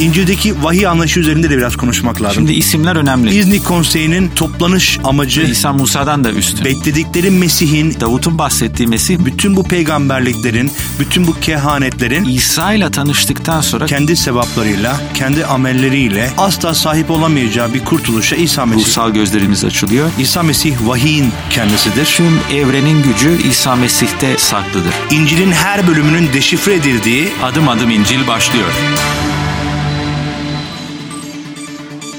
[0.00, 2.34] İncil'deki vahiy anlayışı üzerinde de biraz konuşmak lazım.
[2.34, 3.34] Şimdi isimler önemli.
[3.34, 6.64] İznik Konseyi'nin toplanış amacı İsa Musa'dan da üstün.
[6.64, 13.86] bekledikleri Mesih'in Davut'un bahsettiği Mesih bütün bu peygamberliklerin, bütün bu kehanetlerin İsa ile tanıştıktan sonra
[13.86, 18.86] kendi sevaplarıyla, kendi amelleriyle asla sahip olamayacağı bir kurtuluşa İsa Mesih.
[18.86, 20.10] ruhsal gözlerimiz açılıyor.
[20.18, 22.04] İsa Mesih vahiyin kendisidir.
[22.04, 24.94] Tüm evrenin gücü İsa Mesih'te saklıdır.
[25.10, 28.68] İncil'in her bölümünün deşifre edildiği Adım adım İncil başlıyor.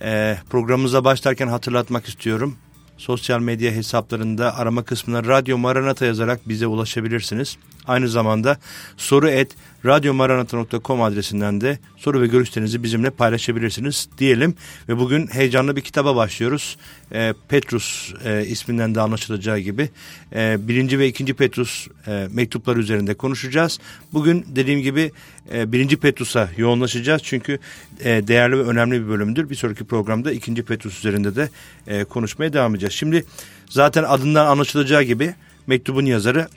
[0.02, 2.56] Ee, programımıza başlarken hatırlatmak istiyorum.
[2.98, 7.58] Sosyal medya hesaplarında arama kısmına Radyo Maranata yazarak bize ulaşabilirsiniz.
[7.88, 8.58] Aynı zamanda
[8.98, 14.56] soru et radyomaranata.com adresinden de soru ve görüşlerinizi bizimle paylaşabilirsiniz diyelim.
[14.90, 16.78] Ve bugün heyecanlı bir kitaba başlıyoruz.
[17.14, 19.90] Ee, Petrus e, isminden de anlaşılacağı gibi
[20.36, 23.80] e, birinci ve ikinci Petrus e, mektupları üzerinde konuşacağız.
[24.14, 25.12] Bugün dediğim gibi
[25.54, 27.22] e, birinci Petrus'a yoğunlaşacağız.
[27.24, 27.60] Çünkü
[28.00, 29.50] e, değerli ve önemli bir bölümdür.
[29.50, 31.50] Bir sonraki programda ikinci Petrus üzerinde de
[31.88, 32.94] e, konuşmaya devam edeceğiz.
[32.94, 33.26] Şimdi
[33.70, 35.36] zaten adından anlaşılacağı gibi
[35.68, 36.48] mektubun yazarı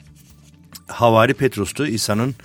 [0.87, 1.87] Havari Petrus'tu.
[1.87, 2.35] İsa'nın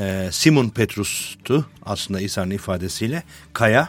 [0.00, 3.22] e, Simon Petrus'tu aslında İsa'nın ifadesiyle.
[3.52, 3.88] Kaya.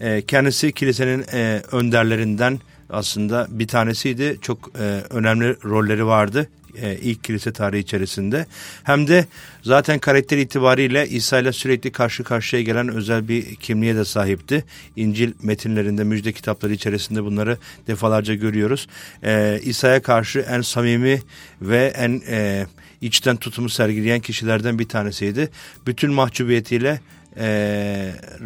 [0.00, 2.60] E, kendisi kilisenin e, önderlerinden
[2.90, 4.38] aslında bir tanesiydi.
[4.40, 6.48] Çok e, önemli rolleri vardı
[6.82, 8.46] e, ilk kilise tarihi içerisinde.
[8.84, 9.26] Hem de
[9.62, 14.64] zaten karakter itibariyle İsa ile sürekli karşı karşıya gelen özel bir kimliğe de sahipti.
[14.96, 18.88] İncil metinlerinde, müjde kitapları içerisinde bunları defalarca görüyoruz.
[19.22, 21.20] E, İsa'ya karşı en samimi
[21.62, 22.66] ve en e,
[23.00, 25.50] içten tutumu sergileyen kişilerden bir tanesiydi.
[25.86, 27.00] Bütün mahcubiyetiyle
[27.36, 27.46] e,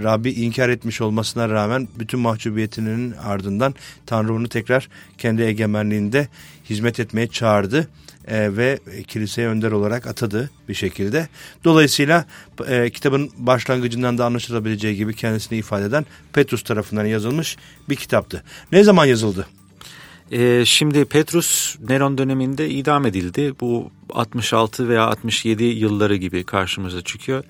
[0.02, 3.74] Rabbi inkar etmiş olmasına rağmen bütün mahcubiyetinin ardından
[4.06, 4.88] Tanrı onu tekrar
[5.18, 6.28] kendi egemenliğinde
[6.70, 7.88] hizmet etmeye çağırdı
[8.28, 8.78] e, ve
[9.08, 11.28] kiliseye önder olarak atadı bir şekilde.
[11.64, 12.24] Dolayısıyla
[12.68, 17.56] e, kitabın başlangıcından da anlaşılabileceği gibi kendisini ifade eden Petrus tarafından yazılmış
[17.88, 18.44] bir kitaptı.
[18.72, 19.46] Ne zaman yazıldı?
[20.32, 23.54] Ee, şimdi Petrus Neron döneminde idam edildi.
[23.60, 27.44] Bu 66 veya 67 yılları gibi karşımıza çıkıyor.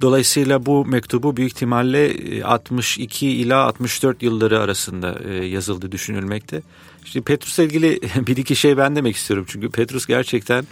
[0.00, 6.62] Dolayısıyla bu mektubu büyük ihtimalle 62 ila 64 yılları arasında e, yazıldı düşünülmekte.
[7.04, 9.46] Şimdi Petrus'la ilgili bir iki şey ben demek istiyorum.
[9.48, 10.64] Çünkü Petrus gerçekten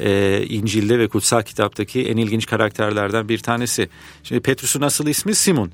[0.00, 3.88] e, İncil'de ve kutsal kitaptaki en ilginç karakterlerden bir tanesi.
[4.22, 5.70] Şimdi Petrus'un asıl ismi Simon.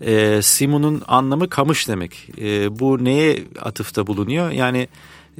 [0.00, 2.28] E, Simon'un anlamı kamış demek.
[2.40, 4.50] E, bu neye atıfta bulunuyor?
[4.50, 4.88] Yani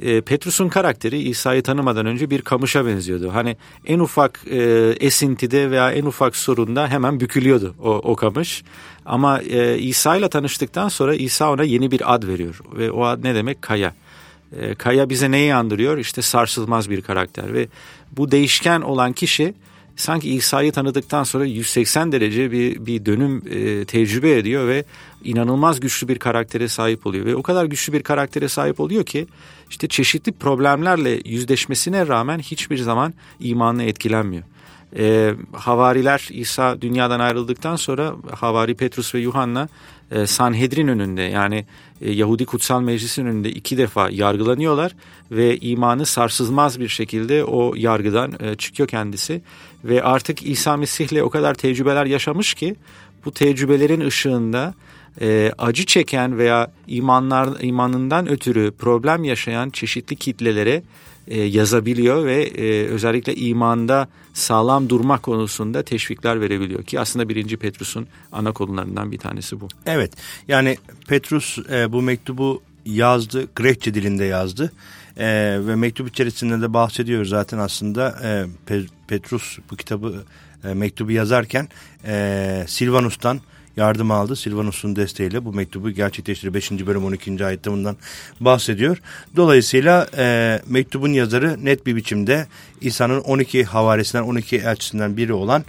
[0.01, 3.29] e, Petrus'un karakteri İsa'yı tanımadan önce bir kamışa benziyordu.
[3.33, 4.59] Hani en ufak e,
[4.99, 8.63] esintide veya en ufak sorunda hemen bükülüyordu o, o kamış.
[9.05, 12.59] Ama e, İsa ile tanıştıktan sonra İsa ona yeni bir ad veriyor.
[12.77, 13.61] Ve o ad ne demek?
[13.61, 13.93] Kaya.
[14.59, 15.97] E, Kaya bize neyi andırıyor?
[15.97, 17.67] İşte sarsılmaz bir karakter ve
[18.11, 19.53] bu değişken olan kişi
[19.95, 24.85] sanki İsa'yı tanıdıktan sonra 180 derece bir, bir dönüm e, tecrübe ediyor ve
[25.23, 27.25] inanılmaz güçlü bir karaktere sahip oluyor.
[27.25, 29.27] Ve o kadar güçlü bir karaktere sahip oluyor ki
[29.69, 34.43] işte çeşitli problemlerle yüzleşmesine rağmen hiçbir zaman imanla etkilenmiyor.
[34.97, 39.69] E, havariler İsa dünyadan ayrıldıktan sonra Havari Petrus ve Yuhanna
[40.11, 41.65] e, Sanhedrin önünde yani
[42.01, 44.95] e, Yahudi Kutsal Meclisi'nin önünde iki defa yargılanıyorlar
[45.31, 49.41] ve imanı sarsılmaz bir şekilde o yargıdan e, çıkıyor kendisi.
[49.83, 52.75] Ve artık İsa Mesih'le o kadar tecrübeler yaşamış ki
[53.25, 54.73] bu tecrübelerin ışığında
[55.57, 60.83] acı çeken veya imanlar imanından ötürü problem yaşayan çeşitli kitlelere
[61.27, 68.51] yazabiliyor ve e, özellikle imanda sağlam durmak konusunda teşvikler verebiliyor ki aslında birinci Petrus'un ana
[68.51, 69.67] konularından bir tanesi bu.
[69.85, 70.13] Evet
[70.47, 70.77] yani
[71.07, 74.71] Petrus e, bu mektubu yazdı Grekçe dilinde yazdı
[75.17, 80.23] e, ve mektup içerisinde de bahsediyor zaten aslında e, Pe Petrus bu kitabı
[80.63, 81.67] e, mektubu yazarken
[82.05, 83.41] e, Silvanus'tan
[83.77, 84.35] yardım aldı.
[84.35, 86.53] Silvanus'un desteğiyle bu mektubu gerçekleştirdi.
[86.53, 86.71] 5.
[86.71, 87.45] bölüm 12.
[87.45, 87.97] ayette bundan
[88.39, 88.97] bahsediyor.
[89.35, 92.47] Dolayısıyla e, mektubun yazarı net bir biçimde
[92.81, 95.63] İsa'nın 12 havarisinden 12 elçisinden biri olan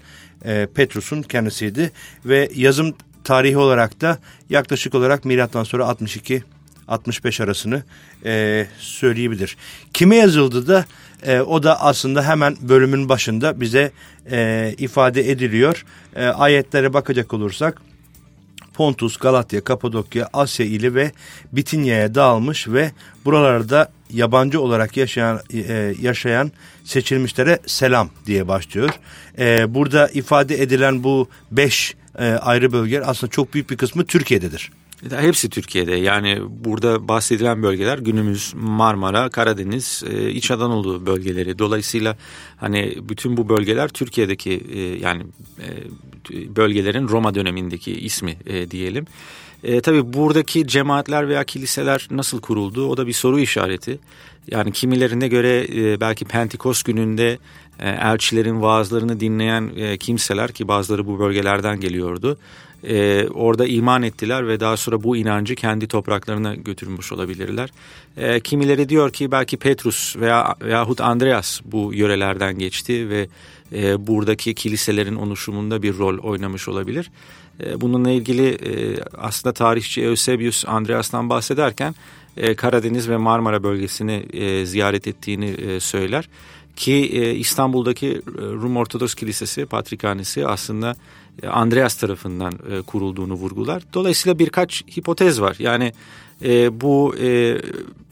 [0.44, 1.92] e, Petrus'un kendisiydi.
[2.24, 2.94] Ve yazım
[3.24, 4.18] tarihi olarak da
[4.50, 6.42] yaklaşık olarak milattan sonra 62
[6.88, 7.82] 65 arasını
[8.24, 9.56] e, söyleyebilir.
[9.92, 10.84] Kime yazıldı da
[11.26, 13.90] e, o da aslında hemen bölümün başında bize
[14.30, 15.84] e, ifade ediliyor.
[16.16, 17.82] E, ayetlere bakacak olursak
[18.74, 21.12] Pontus, Galatya, Kapadokya, Asya ili ve
[21.52, 22.92] Bitinya'ya dağılmış ve
[23.24, 26.52] buralarda yabancı olarak yaşayan e, yaşayan
[26.84, 28.90] seçilmişlere selam diye başlıyor.
[29.38, 34.70] E, burada ifade edilen bu beş e, ayrı bölge aslında çok büyük bir kısmı Türkiye'dedir.
[35.10, 41.58] Hepsi Türkiye'de yani burada bahsedilen bölgeler günümüz Marmara, Karadeniz, e, İç Anadolu bölgeleri.
[41.58, 42.16] Dolayısıyla
[42.56, 45.22] hani bütün bu bölgeler Türkiye'deki e, yani
[45.58, 48.36] e, bölgelerin Roma dönemindeki ismi
[48.70, 49.06] diyelim.
[49.64, 53.98] E, tabii buradaki cemaatler veya kiliseler nasıl kuruldu o da bir soru işareti.
[54.50, 57.38] Yani kimilerine göre e, belki Pentikos gününde
[57.80, 62.38] e, elçilerin vaazlarını dinleyen e, kimseler ki bazıları bu bölgelerden geliyordu
[62.84, 67.70] e, orada iman ettiler ve daha sonra bu inancı kendi topraklarına götürmüş olabilirler.
[68.16, 73.28] E, kimileri diyor ki belki Petrus veya yahut Andreas bu yörelerden geçti ve
[73.72, 77.10] e, buradaki kiliselerin oluşumunda bir rol oynamış olabilir.
[77.64, 81.94] E, bununla ilgili e, aslında tarihçi Eusebius Andreas'tan bahsederken
[82.36, 86.28] e, Karadeniz ve Marmara bölgesini e, ziyaret ettiğini e, söyler.
[86.76, 90.96] Ki e, İstanbul'daki e, Rum Ortodoks Kilisesi, Patrikhanesi aslında
[91.50, 93.82] Andreas tarafından e, kurulduğunu vurgular.
[93.94, 95.56] Dolayısıyla birkaç hipotez var.
[95.58, 95.92] Yani
[96.44, 97.58] e, bu e,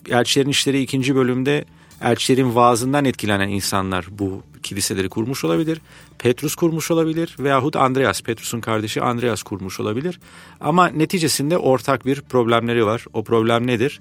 [0.08, 1.64] Elçilerin İşleri ikinci bölümde
[2.02, 5.80] elçilerin vaazından etkilenen insanlar bu kiliseleri kurmuş olabilir.
[6.18, 10.20] Petrus kurmuş olabilir veyahut Andreas, Petrus'un kardeşi Andreas kurmuş olabilir.
[10.60, 13.04] Ama neticesinde ortak bir problemleri var.
[13.12, 14.00] O problem nedir?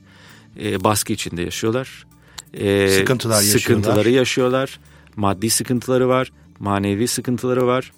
[0.60, 2.06] E, baskı içinde yaşıyorlar.
[2.54, 3.60] E, Sıkıntılar yaşıyorlar.
[3.60, 4.80] Sıkıntıları yaşıyorlar.
[5.16, 6.32] Maddi sıkıntıları var.
[6.60, 7.92] Manevi sıkıntıları var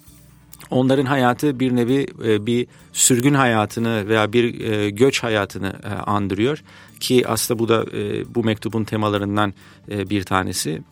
[0.70, 6.62] onların hayatı bir nevi e, bir sürgün hayatını veya bir e, göç hayatını e, andırıyor
[7.00, 7.86] ki aslında bu da
[8.34, 9.54] bu mektubun temalarından
[9.88, 10.82] bir tanesi.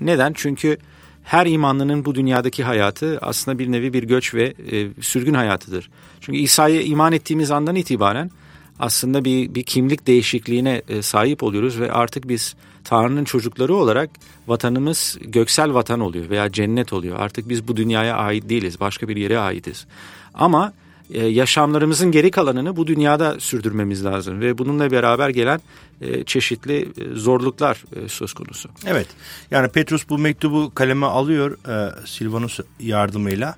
[0.00, 0.32] Neden?
[0.36, 0.76] Çünkü
[1.24, 4.54] her imanlının bu dünyadaki hayatı aslında bir nevi bir göç ve
[5.00, 5.90] sürgün hayatıdır.
[6.20, 8.30] Çünkü İsa'ya iman ettiğimiz andan itibaren
[8.78, 12.54] aslında bir, bir kimlik değişikliğine sahip oluyoruz ve artık biz
[12.84, 14.10] Tanrı'nın çocukları olarak
[14.46, 17.20] vatanımız göksel vatan oluyor veya cennet oluyor.
[17.20, 19.86] Artık biz bu dünyaya ait değiliz, başka bir yere aitiz.
[20.34, 20.72] Ama
[21.10, 25.60] e, yaşamlarımızın geri kalanını bu dünyada sürdürmemiz lazım ve bununla beraber gelen
[26.00, 28.68] e, çeşitli e, zorluklar e, söz konusu.
[28.86, 29.06] Evet.
[29.50, 33.56] Yani Petrus bu mektubu kaleme alıyor e, Silvanus yardımıyla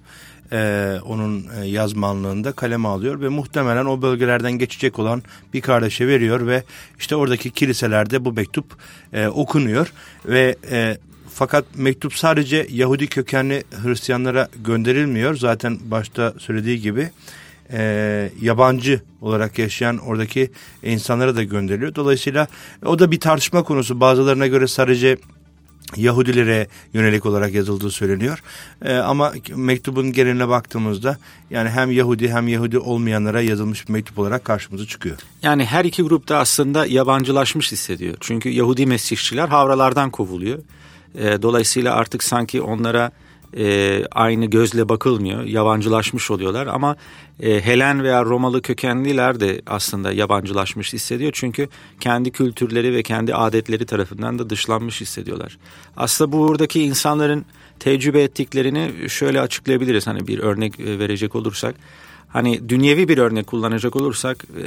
[0.53, 5.23] e, onun e, yazmanlığında kaleme alıyor ve muhtemelen o bölgelerden geçecek olan
[5.55, 6.63] bir kardeşe veriyor ve
[6.99, 8.67] işte oradaki kiliselerde bu mektup
[9.13, 9.93] e, okunuyor
[10.27, 10.97] ve e,
[11.35, 15.37] fakat mektup sadece Yahudi kökenli Hristiyanlara gönderilmiyor.
[15.37, 17.11] Zaten başta söylediği gibi
[17.73, 20.51] e, yabancı olarak yaşayan oradaki
[20.83, 21.95] insanlara da gönderiliyor.
[21.95, 22.49] Dolayısıyla
[22.85, 24.01] o da bir tartışma konusu.
[24.01, 25.17] Bazılarına göre sadece
[25.97, 28.43] Yahudilere yönelik olarak yazıldığı söyleniyor.
[28.85, 31.19] Ee, ama mektubun geneline baktığımızda
[31.50, 35.17] yani hem Yahudi hem Yahudi olmayanlara yazılmış bir mektup olarak karşımıza çıkıyor.
[35.43, 38.17] Yani her iki grupta aslında yabancılaşmış hissediyor.
[38.21, 40.59] Çünkü Yahudi mesihçiler havralardan kovuluyor.
[41.15, 43.11] Ee, dolayısıyla artık sanki onlara
[43.57, 45.45] e, aynı gözle bakılmıyor.
[45.45, 46.97] Yabancılaşmış oluyorlar ama
[47.41, 51.31] e, Helen veya Romalı kökenliler de aslında yabancılaşmış hissediyor.
[51.35, 51.69] Çünkü
[52.01, 55.59] kendi kültürleri ve kendi adetleri tarafından da dışlanmış hissediyorlar.
[55.97, 57.44] Aslında buradaki insanların
[57.79, 60.06] tecrübe ettiklerini şöyle açıklayabiliriz.
[60.06, 61.75] Hani bir örnek e, verecek olursak.
[62.29, 64.63] Hani dünyevi bir örnek kullanacak olursak e,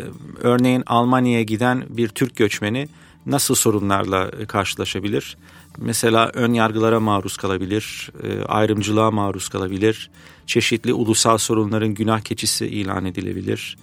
[0.48, 2.88] örneğin Almanya'ya giden bir Türk göçmeni
[3.26, 5.38] nasıl sorunlarla karşılaşabilir?
[5.78, 10.10] Mesela ön yargılara maruz kalabilir, e, ayrımcılığa maruz kalabilir,
[10.48, 13.78] çeşitli ulusal sorunların günah keçisi ilan edilebilir,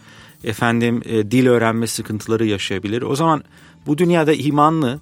[0.45, 3.03] efendim e, dil öğrenme sıkıntıları yaşayabilir.
[3.03, 3.45] O zaman
[3.87, 5.01] bu dünyada imanlı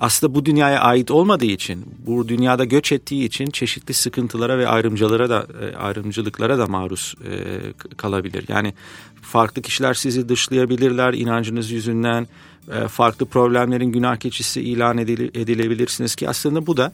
[0.00, 5.30] aslında bu dünyaya ait olmadığı için, bu dünyada göç ettiği için çeşitli sıkıntılara ve ayrımcılara
[5.30, 7.14] da e, ayrımcılıklara da maruz
[7.96, 8.44] kalabilir.
[8.48, 8.74] Yani
[9.22, 12.26] farklı kişiler sizi dışlayabilirler inancınız yüzünden
[12.72, 16.92] e, farklı problemlerin günah keçisi ilan edilebilirsiniz ki aslında bu da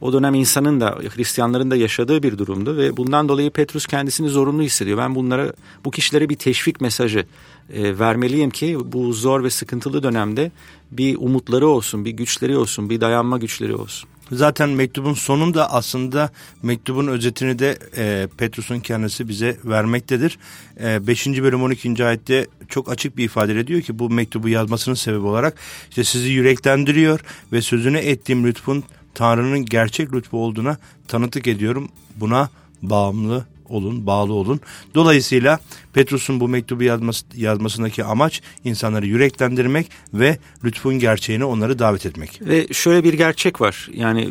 [0.00, 4.62] o dönem insanın da Hristiyanların da yaşadığı bir durumdu ve bundan dolayı Petrus kendisini zorunlu
[4.62, 4.98] hissediyor.
[4.98, 5.52] Ben bunlara
[5.84, 7.26] bu kişilere bir teşvik mesajı
[7.72, 10.52] e, vermeliyim ki bu zor ve sıkıntılı dönemde
[10.90, 14.08] bir umutları olsun, bir güçleri olsun, bir dayanma güçleri olsun.
[14.32, 16.30] Zaten mektubun sonunda aslında
[16.62, 20.38] mektubun özetini de e, Petrus'un kendisi bize vermektedir.
[20.80, 21.26] E, 5.
[21.26, 22.04] bölüm 12.
[22.04, 25.54] ayette çok açık bir ifade ediyor ki bu mektubu yazmasının sebebi olarak
[25.90, 27.20] işte sizi yüreklendiriyor
[27.52, 28.84] ve sözüne ettiğim lütfun
[29.18, 30.76] Tanrı'nın gerçek lütfu olduğuna
[31.08, 31.88] tanıtık ediyorum.
[32.16, 32.50] Buna
[32.82, 34.60] bağımlı olun, bağlı olun.
[34.94, 35.60] Dolayısıyla
[35.92, 42.40] Petrus'un bu mektubu yazması, yazmasındaki amaç insanları yüreklendirmek ve lütfun gerçeğini onları davet etmek.
[42.42, 43.88] Ve şöyle bir gerçek var.
[43.92, 44.30] Yani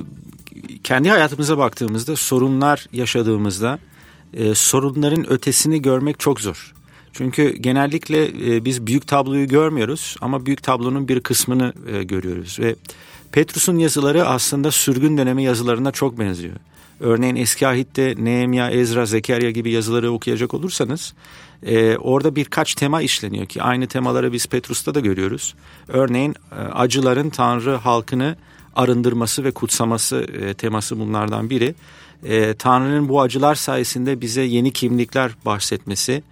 [0.84, 3.80] kendi hayatımıza baktığımızda sorunlar yaşadığımızda
[4.34, 6.74] e, sorunların ötesini görmek çok zor.
[7.14, 12.76] Çünkü genellikle e, biz büyük tabloyu görmüyoruz ama büyük tablonun bir kısmını e, görüyoruz ve
[13.32, 16.56] Petrus'un yazıları aslında sürgün dönemi yazılarına çok benziyor.
[17.00, 21.14] Örneğin eski ahitte Nehemya, Ezra, Zekeriya gibi yazıları okuyacak olursanız
[21.64, 25.56] e, orada birkaç tema işleniyor ki aynı temaları biz Petrus'ta da görüyoruz.
[25.88, 28.36] Örneğin e, acıların Tanrı halkını
[28.76, 31.76] arındırması ve kutsaması e, teması bunlardan biri.
[32.24, 36.24] E, Tanrı'nın bu acılar sayesinde bize yeni kimlikler bahsetmesi,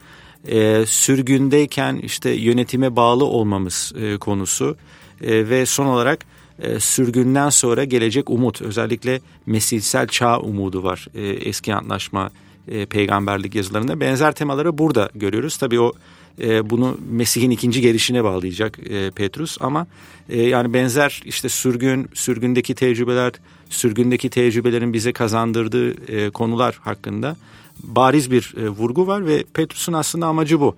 [0.47, 4.77] e, sürgündeyken işte yönetime bağlı olmamız e, konusu
[5.21, 6.25] e, ve son olarak
[6.59, 12.31] e, sürgünden sonra gelecek umut özellikle mesihsel çağ umudu var e, eski antlaşma
[12.67, 15.57] e, peygamberlik yazılarında benzer temaları burada görüyoruz.
[15.57, 15.93] Tabii o
[16.41, 19.87] e, bunu Mesih'in ikinci gelişine bağlayacak e, Petrus ama
[20.29, 23.31] e, yani benzer işte sürgün, sürgündeki tecrübeler,
[23.69, 27.35] sürgündeki tecrübelerin bize kazandırdığı e, konular hakkında
[27.83, 30.75] bariz bir e, vurgu var ve Petrus'un aslında amacı bu.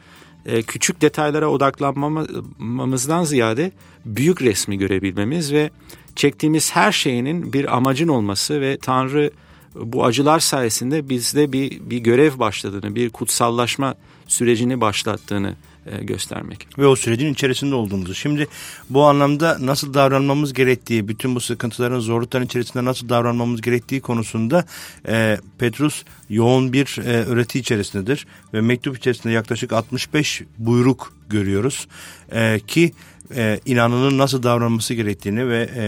[0.47, 3.71] E, küçük detaylara odaklanmamızdan ziyade
[4.05, 5.69] büyük resmi görebilmemiz ve
[6.15, 9.31] çektiğimiz her şeyinin bir amacın olması ve Tanrı
[9.75, 13.95] bu acılar sayesinde bizde bir, bir görev başladığını, bir kutsallaşma
[14.27, 15.55] sürecini başlattığını
[15.91, 16.67] e, göstermek.
[16.77, 18.15] Ve o sürecin içerisinde olduğumuzu.
[18.15, 18.47] Şimdi
[18.89, 24.65] bu anlamda nasıl davranmamız gerektiği, bütün bu sıkıntıların, zorlukların içerisinde nasıl davranmamız gerektiği konusunda
[25.07, 28.27] e, Petrus yoğun bir e, öğreti içerisindedir.
[28.53, 31.87] Ve mektup içerisinde yaklaşık 65 buyruk görüyoruz.
[32.31, 32.91] E, ki
[33.35, 35.85] e, inanının nasıl davranması gerektiğini ve e,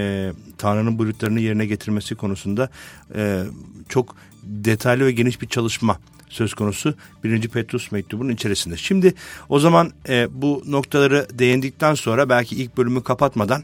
[0.58, 2.70] Tanrı'nın buyruklarını yerine getirmesi konusunda
[3.16, 3.44] e,
[3.90, 6.00] çok detaylı ve geniş bir çalışma
[6.30, 6.94] söz konusu
[7.24, 7.48] 1.
[7.48, 8.78] Petrus mektubunun içerisinde.
[8.78, 9.14] Şimdi
[9.50, 13.64] o zaman e, bu noktaları değindikten sonra belki ilk bölümü kapatmadan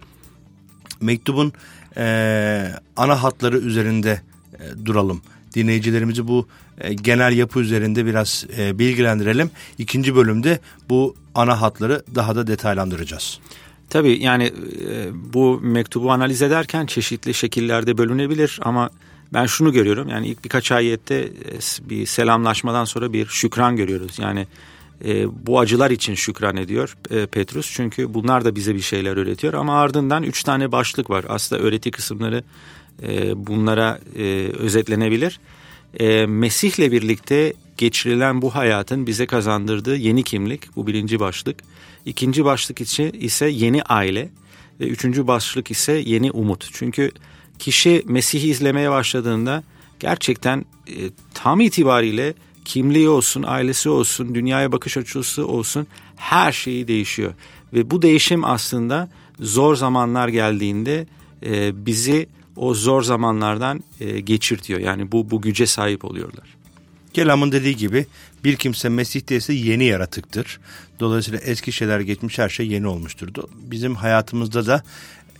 [1.02, 1.54] mektubun
[1.98, 4.22] e, ana hatları üzerinde
[4.54, 5.22] e, duralım.
[5.56, 6.48] Dinleyicilerimizi bu
[6.82, 9.52] e, genel yapı üzerinde biraz e, bilgilendirelim.
[9.78, 13.40] İkinci bölümde bu ana hatları daha da detaylandıracağız.
[13.90, 14.44] Tabii yani
[14.90, 18.90] e, bu mektubu analiz ederken çeşitli şekillerde bölünebilir ama
[19.36, 21.30] ben şunu görüyorum yani ilk birkaç ayette e,
[21.90, 24.20] bir selamlaşmadan sonra bir şükran görüyoruz.
[24.20, 24.48] Yani
[25.06, 29.54] e, bu acılar için şükran ediyor e, Petrus çünkü bunlar da bize bir şeyler öğretiyor
[29.54, 31.26] ama ardından üç tane başlık var.
[31.30, 32.44] Aslında öğreti kısımları
[33.04, 34.24] e, bunlara e,
[34.60, 35.40] özetlenebilir.
[36.00, 41.58] E, Mesih'le birlikte geçirilen bu hayatın bize kazandırdığı yeni kimlik bu birinci başlık.
[42.06, 44.30] İkinci başlık için ise yeni aile
[44.80, 46.70] ve üçüncü başlık ise yeni umut.
[46.74, 47.12] Çünkü
[47.60, 49.64] kişi Mesih'i izlemeye başladığında
[50.00, 50.94] gerçekten e,
[51.34, 52.34] tam itibariyle
[52.66, 57.34] kimliği olsun, ailesi olsun, dünyaya bakış açısı olsun her şeyi değişiyor.
[57.74, 59.10] Ve bu değişim aslında
[59.40, 61.08] zor zamanlar geldiğinde
[61.46, 64.80] e, bizi o zor zamanlardan e, geçirtiyor.
[64.80, 66.56] Yani bu bu güce sahip oluyorlar.
[67.14, 68.06] Kelamın dediği gibi
[68.44, 70.60] bir kimse Mesih'te yeni yaratıktır.
[71.00, 73.28] Dolayısıyla eski şeyler geçmiş her şey yeni olmuştur.
[73.56, 74.84] Bizim hayatımızda da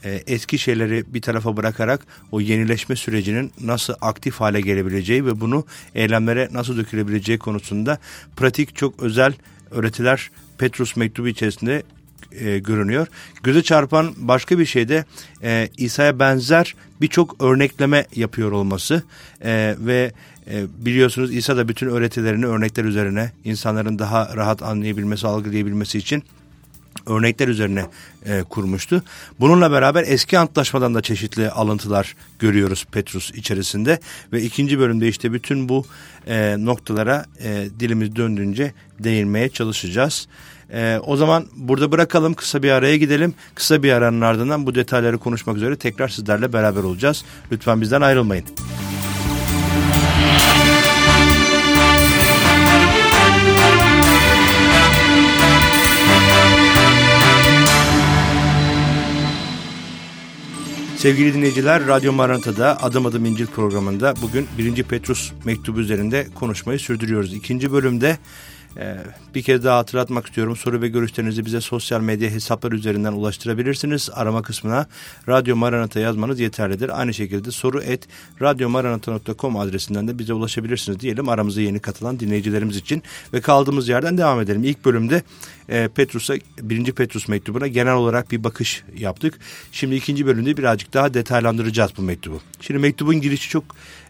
[0.06, 5.66] e, eski şeyleri bir tarafa bırakarak o yenileşme sürecinin nasıl aktif hale gelebileceği ve bunu
[5.96, 7.98] eylemlere nasıl dökülebileceği konusunda
[8.36, 9.34] pratik çok özel
[9.72, 11.84] öğretiler Petrus mektubu içerisinde
[12.32, 13.08] e, görünüyor.
[13.44, 15.06] Göze çarpan başka bir şey de
[15.44, 19.04] e, İsa'ya benzer birçok örnekleme yapıyor olması
[19.42, 20.12] e, ve
[20.48, 26.24] e, biliyorsunuz İsa da bütün öğretilerini örnekler üzerine insanların daha rahat anlayabilmesi, algılayabilmesi için
[27.06, 27.86] örnekler üzerine
[28.26, 29.04] e, kurmuştu.
[29.40, 34.00] Bununla beraber eski antlaşmadan da çeşitli alıntılar görüyoruz Petrus içerisinde
[34.34, 35.86] ve ikinci bölümde işte bütün bu
[36.28, 40.28] e, noktalara e, dilimiz döndüğünce değinmeye çalışacağız.
[40.74, 43.34] E, o zaman burada bırakalım kısa bir araya gidelim.
[43.56, 47.26] Kısa bir aranın ardından bu detayları konuşmak üzere tekrar sizlerle beraber olacağız.
[47.52, 48.46] Lütfen bizden ayrılmayın.
[61.06, 64.84] Sevgili dinleyiciler, Radyo Maranata'da Adım Adım İncil programında bugün 1.
[64.84, 67.34] Petrus mektubu üzerinde konuşmayı sürdürüyoruz.
[67.34, 68.18] İkinci bölümde
[68.78, 68.98] Ee,
[69.36, 70.56] bir kez daha hatırlatmak istiyorum.
[70.56, 74.10] Soru ve görüşlerinizi bize sosyal medya hesaplar üzerinden ulaştırabilirsiniz.
[74.14, 74.88] Arama kısmına
[75.30, 77.00] Radyo Maranata yazmanız yeterlidir.
[77.00, 78.08] Aynı şekilde soru et
[78.42, 81.30] radyomaranata.com adresinden de bize ulaşabilirsiniz diyelim.
[81.30, 83.04] Aramıza yeni katılan dinleyicilerimiz için
[83.34, 84.64] ve kaldığımız yerden devam edelim.
[84.64, 85.24] İlk bölümde
[85.70, 89.40] e, Petrus'a, birinci Petrus mektubuna genel olarak bir bakış yaptık.
[89.72, 92.42] Şimdi ikinci bölümde birazcık daha detaylandıracağız bu mektubu.
[92.62, 93.64] Şimdi mektubun girişi çok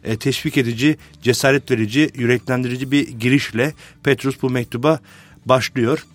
[0.05, 4.99] e, teşvik edici, cesaret verici, yüreklendirici bir girişle Petrus bu mektuba
[5.45, 6.05] başlıyor.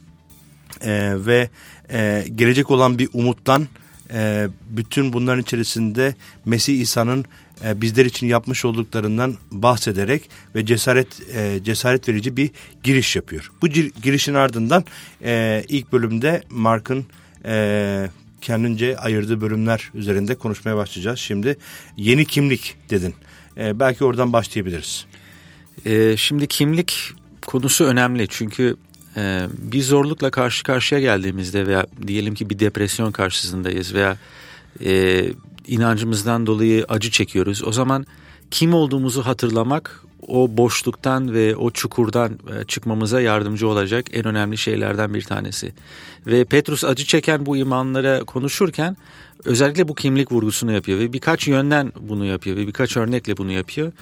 [0.80, 1.48] E, ve
[1.92, 3.68] e, gelecek olan bir umuttan
[4.12, 7.24] e, bütün bunların içerisinde Mesih İsa'nın
[7.64, 12.50] e, bizler için yapmış olduklarından bahsederek ve cesaret e, cesaret verici bir
[12.82, 13.52] giriş yapıyor.
[13.62, 13.68] Bu
[14.02, 14.84] girişin ardından
[15.24, 17.06] e, ilk bölümde Mark'ın
[17.44, 21.18] e, kendince ayırdığı bölümler üzerinde konuşmaya başlayacağız.
[21.18, 21.56] Şimdi
[21.96, 23.14] yeni kimlik dedin.
[23.56, 25.06] E, belki oradan başlayabiliriz.
[25.86, 27.12] E, şimdi kimlik
[27.46, 28.76] konusu önemli çünkü
[29.16, 34.16] e, bir zorlukla karşı karşıya geldiğimizde veya diyelim ki bir depresyon karşısındayız veya
[34.84, 35.24] e,
[35.66, 37.64] inancımızdan dolayı acı çekiyoruz.
[37.64, 38.06] O zaman
[38.50, 45.14] kim olduğumuzu hatırlamak o boşluktan ve o çukurdan e, çıkmamıza yardımcı olacak en önemli şeylerden
[45.14, 45.72] bir tanesi.
[46.26, 48.96] Ve Petrus acı çeken bu imanlara konuşurken
[49.44, 53.92] özellikle bu kimlik vurgusunu yapıyor ve birkaç yönden bunu yapıyor ve birkaç örnekle bunu yapıyor.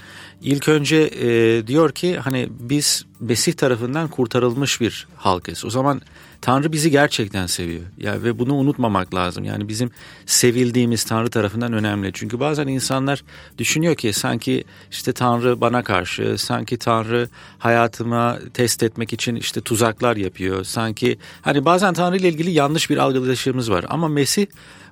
[0.43, 5.65] İlk önce e, diyor ki hani biz Mesih tarafından kurtarılmış bir halkız.
[5.65, 6.03] O zaman
[6.41, 7.83] Tanrı bizi gerçekten seviyor.
[7.99, 9.45] Ya ve bunu unutmamak lazım.
[9.45, 9.91] Yani bizim
[10.27, 12.11] sevildiğimiz Tanrı tarafından önemli.
[12.15, 13.25] Çünkü bazen insanlar
[13.59, 17.29] düşünüyor ki sanki işte Tanrı bana karşı, sanki Tanrı
[17.59, 20.65] hayatıma test etmek için işte tuzaklar yapıyor.
[20.65, 23.85] Sanki hani bazen Tanrı ile ilgili yanlış bir algılayışımız var.
[23.89, 24.47] Ama Mesih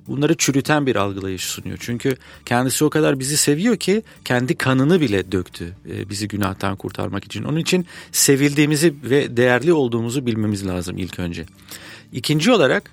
[0.09, 1.79] bunları çürüten bir algılayış sunuyor.
[1.81, 7.25] Çünkü kendisi o kadar bizi seviyor ki kendi kanını bile döktü e, bizi günahtan kurtarmak
[7.25, 7.45] için.
[7.45, 11.45] Onun için sevildiğimizi ve değerli olduğumuzu bilmemiz lazım ilk önce.
[12.13, 12.91] İkinci olarak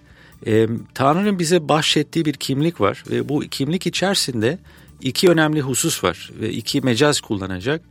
[0.48, 4.60] e, Tanrı'nın bize bahşettiği bir kimlik var ve bu kimlik içerisinde
[5.02, 7.82] iki önemli husus var ve iki mecaz kullanacak.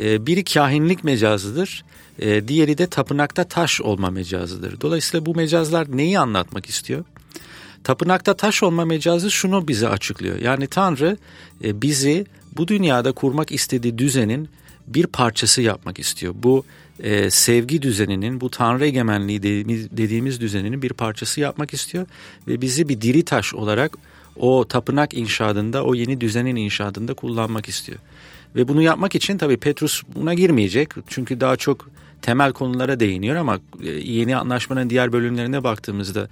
[0.00, 1.84] E, biri kahinlik mecazıdır,
[2.18, 4.80] e, diğeri de tapınakta taş olma mecazıdır.
[4.80, 7.04] Dolayısıyla bu mecazlar neyi anlatmak istiyor?
[7.84, 10.38] Tapınakta taş olma mecazı şunu bize açıklıyor.
[10.38, 11.16] Yani Tanrı
[11.64, 12.26] e, bizi
[12.56, 14.48] bu dünyada kurmak istediği düzenin
[14.86, 16.34] bir parçası yapmak istiyor.
[16.36, 16.64] Bu
[17.02, 22.06] e, sevgi düzeninin, bu Tanrı egemenliği dediğimiz, düzeninin bir parçası yapmak istiyor.
[22.48, 23.98] Ve bizi bir diri taş olarak
[24.36, 27.98] o tapınak inşaatında, o yeni düzenin inşaatında kullanmak istiyor.
[28.56, 30.90] Ve bunu yapmak için tabii Petrus buna girmeyecek.
[31.08, 31.88] Çünkü daha çok
[32.22, 36.28] temel konulara değiniyor ama e, yeni anlaşmanın diğer bölümlerine baktığımızda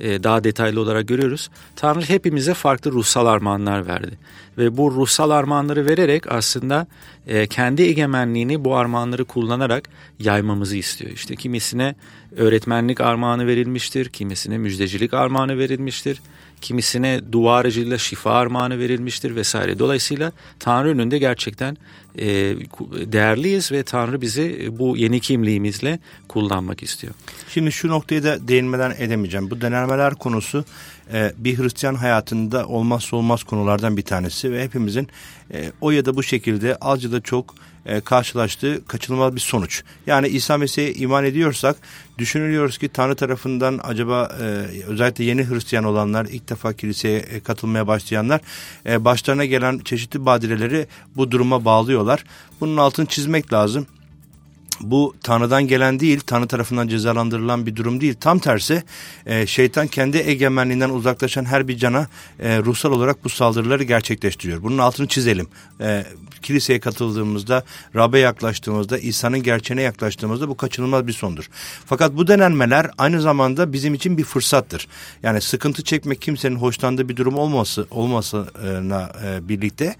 [0.00, 1.50] e, daha detaylı olarak görüyoruz.
[1.76, 4.18] Tanrı hepimize farklı ruhsal armağanlar verdi.
[4.58, 6.86] Ve bu ruhsal armağanları vererek aslında
[7.26, 11.10] e, kendi egemenliğini bu armağanları kullanarak yaymamızı istiyor.
[11.10, 11.94] İşte kimisine
[12.36, 16.22] öğretmenlik armağanı verilmiştir, kimisine müjdecilik armağanı verilmiştir,
[16.60, 19.78] kimisine dua aracılığıyla şifa armağanı verilmiştir vesaire.
[19.78, 21.76] Dolayısıyla Tanrı önünde gerçekten
[22.18, 22.26] e,
[23.12, 27.14] değerliyiz ve Tanrı bizi bu yeni kimliğimizle kullanmak istiyor.
[27.48, 29.50] Şimdi şu noktaya da değinmeden edemeyeceğim.
[29.50, 30.64] Bu denemeler konusu
[31.12, 35.08] e, bir Hristiyan hayatında olmazsa olmaz konulardan bir tanesi ve hepimizin
[35.52, 37.54] e, o ya da bu şekilde azca da çok
[37.86, 39.82] e, karşılaştığı kaçınılmaz bir sonuç.
[40.06, 41.76] Yani İsa Mesih'e iman ediyorsak
[42.18, 44.44] düşünülüyoruz ki Tanrı tarafından acaba e,
[44.86, 48.40] özellikle yeni Hristiyan olanlar ilk defa kiliseye e, katılmaya başlayanlar
[48.86, 52.24] e, başlarına gelen çeşitli badireleri bu duruma bağlıyorlar.
[52.60, 53.86] Bunun altını çizmek lazım
[54.80, 58.14] bu Tanrı'dan gelen değil, Tanrı tarafından cezalandırılan bir durum değil.
[58.20, 58.82] Tam tersi
[59.26, 62.08] e, şeytan kendi egemenliğinden uzaklaşan her bir cana
[62.40, 64.62] e, ruhsal olarak bu saldırıları gerçekleştiriyor.
[64.62, 65.48] Bunun altını çizelim.
[65.80, 66.04] E,
[66.42, 67.64] kiliseye katıldığımızda,
[67.96, 71.48] Rab'be yaklaştığımızda, İsa'nın gerçeğine yaklaştığımızda bu kaçınılmaz bir sondur.
[71.86, 74.88] Fakat bu denenmeler aynı zamanda bizim için bir fırsattır.
[75.22, 79.96] Yani sıkıntı çekmek kimsenin hoşlandığı bir durum olması olmasına e, birlikte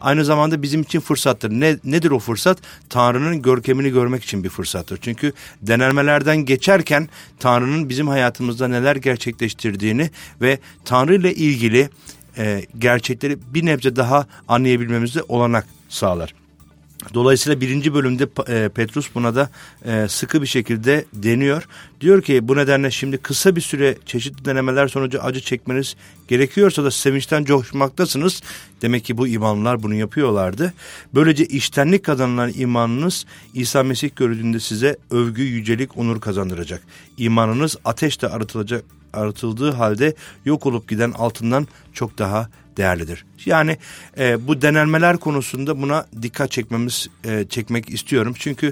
[0.00, 1.50] aynı zamanda bizim için fırsattır.
[1.50, 2.58] Ne, nedir o fırsat?
[2.88, 4.98] Tanrı'nın görkemini görmek için bir fırsattır.
[5.02, 5.32] Çünkü
[5.62, 11.90] denemelerden geçerken Tanrı'nın bizim hayatımızda neler gerçekleştirdiğini ve Tanrı ile ilgili
[12.38, 16.34] e, gerçekleri bir nebze daha anlayabilmemize olanak sağlar.
[17.14, 19.50] Dolayısıyla birinci bölümde e, Petrus buna da
[19.84, 21.68] e, sıkı bir şekilde deniyor.
[22.00, 25.96] Diyor ki bu nedenle şimdi kısa bir süre çeşitli denemeler sonucu acı çekmeniz
[26.28, 28.42] gerekiyorsa da sevinçten coşmaktasınız.
[28.82, 30.74] Demek ki bu imanlar bunu yapıyorlardı.
[31.14, 36.82] Böylece iştenlik kazanılan imanınız İsa Mesih görüldüğünde size övgü, yücelik, onur kazandıracak.
[37.18, 40.14] İmanınız ateşte arıtılacak, arıtıldığı halde
[40.44, 43.24] yok olup giden altından çok daha değerlidir.
[43.46, 43.76] Yani
[44.18, 48.34] e, bu denelmeler konusunda buna dikkat çekmemiz e, çekmek istiyorum.
[48.38, 48.66] Çünkü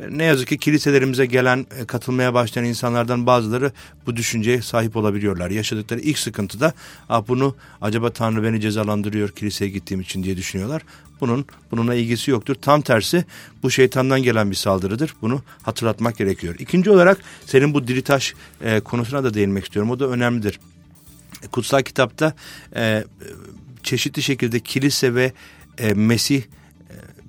[0.10, 3.72] ne yazık ki kiliselerimize gelen e, katılmaya başlayan insanlardan bazıları
[4.06, 5.50] bu düşünceye sahip olabiliyorlar.
[5.50, 6.72] Yaşadıkları ilk sıkıntıda
[7.08, 10.82] ah, bunu acaba Tanrı beni cezalandırıyor kiliseye gittiğim için diye düşünüyorlar.
[11.20, 12.54] Bunun bununla ilgisi yoktur.
[12.54, 13.24] Tam tersi
[13.62, 15.14] bu şeytandan gelen bir saldırıdır.
[15.22, 16.54] Bunu hatırlatmak gerekiyor.
[16.58, 19.90] İkinci olarak senin bu diritaş e, konusuna da değinmek istiyorum.
[19.90, 20.60] O da önemlidir.
[21.52, 22.34] Kutsal kitapta
[22.76, 23.04] e,
[23.82, 25.32] çeşitli şekilde kilise ve
[25.78, 26.44] e, Mesih e,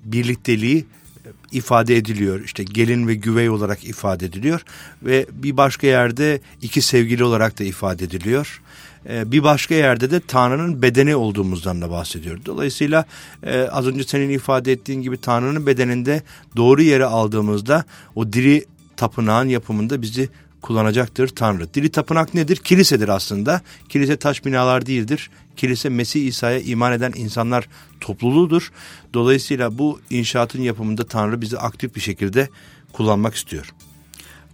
[0.03, 0.77] birlikteliği
[1.25, 2.43] e, ifade ediliyor.
[2.43, 4.61] İşte gelin ve güvey olarak ifade ediliyor
[5.03, 8.61] ve bir başka yerde iki sevgili olarak da ifade ediliyor.
[9.09, 12.39] E, bir başka yerde de Tanrı'nın bedeni olduğumuzdan da bahsediyor.
[12.45, 13.05] Dolayısıyla
[13.43, 16.23] e, az önce senin ifade ettiğin gibi Tanrı'nın bedeninde
[16.55, 18.65] doğru yere aldığımızda o diri
[18.97, 20.29] tapınağın yapımında bizi
[20.65, 21.73] kullanacaktır Tanrı.
[21.73, 22.55] Diri tapınak nedir?
[22.55, 23.61] Kilisedir aslında.
[23.89, 25.29] Kilise taş binalar değildir.
[25.57, 27.67] Kilise Mesih İsa'ya iman eden insanlar
[28.01, 28.71] topluluğudur.
[29.13, 32.49] Dolayısıyla bu inşaatın yapımında Tanrı bizi aktif bir şekilde
[32.93, 33.73] kullanmak istiyor.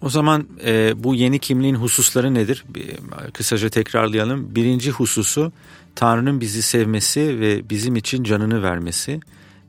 [0.01, 2.65] O zaman e, bu yeni kimliğin hususları nedir?
[2.69, 2.85] Bir,
[3.33, 4.55] kısaca tekrarlayalım.
[4.55, 5.51] Birinci hususu
[5.95, 9.19] Tanrı'nın bizi sevmesi ve bizim için canını vermesi.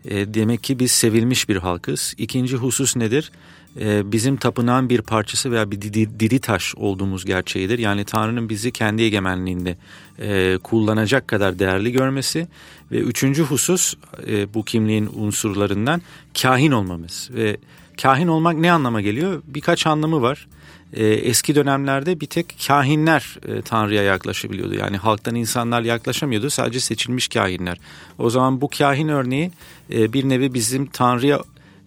[0.05, 2.15] E, demek ki biz sevilmiş bir halkız.
[2.19, 3.33] İkinci husus nedir?
[3.81, 5.81] E, bizim tapınağın bir parçası veya bir
[6.21, 7.79] diri taş olduğumuz gerçeğidir.
[7.79, 9.77] Yani Tanrı'nın bizi kendi egemenliğinde
[10.19, 12.49] e, kullanacak kadar değerli görmesi.
[12.91, 13.95] Ve üçüncü husus
[14.27, 16.03] e, bu kimliğin unsurlarından
[16.43, 17.31] kahin olmamız.
[17.35, 17.57] Ve
[18.03, 19.43] kahin olmak ne anlama geliyor?
[19.47, 20.49] Birkaç anlamı var.
[20.97, 24.75] Eski dönemlerde bir tek kahinler Tanrı'ya yaklaşabiliyordu.
[24.75, 26.51] Yani halktan insanlar yaklaşamıyordu.
[26.51, 27.79] Sadece seçilmiş kahinler.
[28.19, 29.51] O zaman bu kahin örneği
[29.91, 31.41] bir nevi bizim Tanrı'ya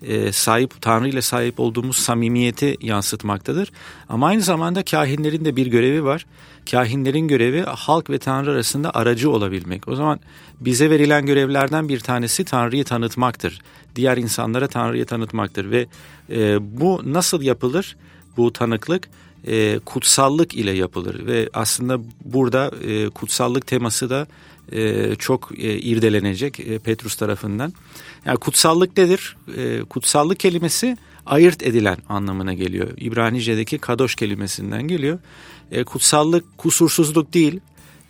[0.07, 3.71] e, sahip Tanrı ile sahip olduğumuz samimiyeti yansıtmaktadır.
[4.09, 6.25] Ama aynı zamanda kahinlerin de bir görevi var.
[6.71, 9.87] Kahinlerin görevi halk ve Tanrı arasında aracı olabilmek.
[9.87, 10.19] O zaman
[10.59, 13.61] bize verilen görevlerden bir tanesi Tanrı'yı tanıtmaktır.
[13.95, 15.87] Diğer insanlara Tanrı'yı tanıtmaktır ve
[16.29, 17.97] e, bu nasıl yapılır?
[18.37, 19.09] Bu tanıklık
[19.47, 24.27] e, kutsallık ile yapılır ve aslında burada e, kutsallık teması da
[24.71, 27.73] e, çok e, irdelenecek e, Petrus tarafından.
[28.25, 29.37] Yani kutsallık nedir?
[29.57, 32.87] E, kutsallık kelimesi ayırt edilen anlamına geliyor.
[32.97, 35.19] İbranice'deki kadoş kelimesinden geliyor.
[35.71, 37.59] E, kutsallık kusursuzluk değil.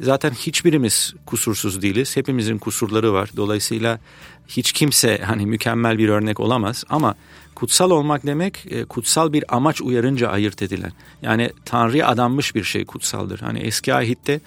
[0.02, 2.18] Zaten hiçbirimiz kusursuz değiliz.
[2.18, 3.30] Hepimizin kusurları var.
[3.36, 4.00] Dolayısıyla
[4.48, 7.16] hiç kimse hani mükemmel bir örnek olamaz ama
[7.56, 10.92] kutsal olmak demek e, kutsal bir amaç uyarınca ayırt edilen.
[11.22, 13.40] Yani Tanrı'ya adanmış bir şey kutsaldır.
[13.40, 14.40] Hani eski ahitte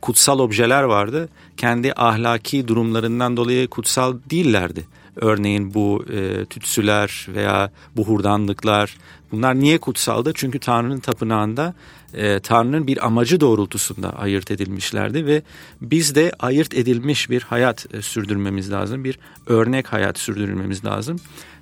[0.00, 1.28] kutsal objeler vardı.
[1.56, 4.86] Kendi ahlaki durumlarından dolayı kutsal değillerdi.
[5.16, 8.96] Örneğin bu e, tütsüler veya buhurdanlıklar
[9.32, 10.32] bunlar niye kutsaldı?
[10.34, 11.74] Çünkü Tanrı'nın tapınağında
[12.14, 15.42] e, Tanrı'nın bir amacı doğrultusunda ayırt edilmişlerdi ve
[15.80, 19.04] biz de ayırt edilmiş bir hayat e, sürdürmemiz lazım.
[19.04, 21.16] Bir örnek hayat sürdürmemiz lazım.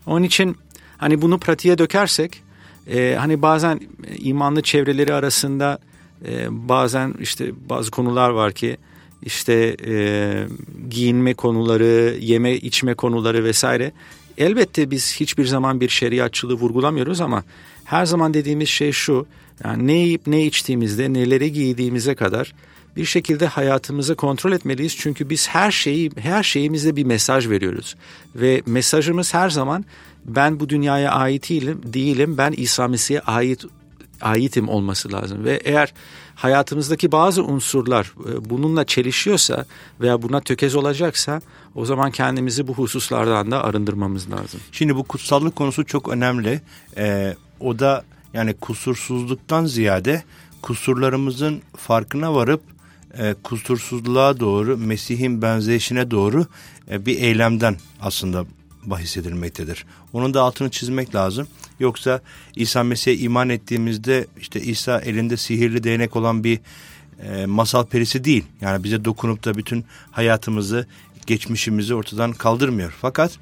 [0.06, 0.56] Onun için
[0.96, 2.42] hani bunu pratiğe dökersek
[2.86, 3.80] e, hani bazen
[4.18, 5.78] imanlı çevreleri arasında
[6.28, 8.76] e, bazen işte bazı konular var ki
[9.22, 10.46] işte e,
[10.90, 13.92] giyinme konuları, yeme içme konuları vesaire.
[14.38, 17.44] Elbette biz hiçbir zaman bir şeriatçılığı vurgulamıyoruz ama
[17.84, 19.26] her zaman dediğimiz şey şu.
[19.64, 22.54] Yani ne yiyip ne içtiğimizde, neleri giydiğimize kadar
[22.96, 24.96] bir şekilde hayatımızı kontrol etmeliyiz.
[24.96, 27.96] Çünkü biz her şeyi her şeyimizde bir mesaj veriyoruz
[28.36, 29.84] ve mesajımız her zaman
[30.24, 32.38] ben bu dünyaya ait değilim, değilim.
[32.38, 33.64] Ben İsa Mesih'e ait
[34.24, 35.92] aitim olması lazım ve eğer
[36.34, 39.64] hayatımızdaki bazı unsurlar e, bununla çelişiyorsa
[40.00, 41.40] veya buna tökez olacaksa
[41.74, 44.60] o zaman kendimizi bu hususlardan da arındırmamız lazım.
[44.72, 46.60] Şimdi bu kutsallık konusu çok önemli.
[46.96, 50.22] Ee, o da yani kusursuzluktan ziyade
[50.62, 52.62] kusurlarımızın farkına varıp
[53.18, 56.46] e, kusursuzluğa doğru, Mesih'in benzeyişine doğru
[56.90, 58.44] e, bir eylemden aslında
[58.86, 59.84] bahis edilmektedir.
[60.12, 61.48] Onun da altını çizmek lazım.
[61.80, 62.20] Yoksa
[62.56, 66.60] İsa Mesih'e iman ettiğimizde işte İsa elinde sihirli değnek olan bir
[67.22, 68.44] e, masal perisi değil.
[68.60, 70.86] Yani bize dokunup da bütün hayatımızı,
[71.26, 72.94] geçmişimizi ortadan kaldırmıyor.
[73.00, 73.38] Fakat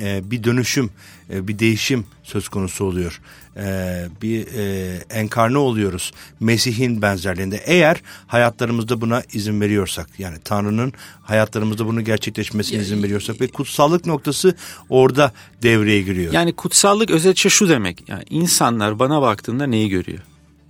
[0.00, 0.90] e, bir dönüşüm,
[1.30, 3.20] e, bir değişim söz konusu oluyor.
[3.56, 7.56] E, bir e, enkarne oluyoruz Mesih'in benzerliğinde.
[7.64, 14.54] Eğer hayatlarımızda buna izin veriyorsak yani Tanrı'nın hayatlarımızda bunu gerçekleşmesine izin veriyorsak ve kutsallık noktası
[14.88, 16.32] orada devreye giriyor.
[16.32, 18.08] Yani kutsallık özetçe şu demek.
[18.08, 20.20] Yani insanlar bana baktığında neyi görüyor?